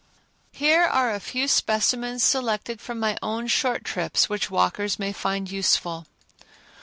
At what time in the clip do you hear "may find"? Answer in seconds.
4.97-5.51